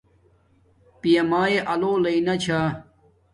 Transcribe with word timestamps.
پیا 0.99 1.21
مایے 1.29 1.59
آلو 1.71 1.91
لینا 2.03 2.33
چھا 2.43 2.59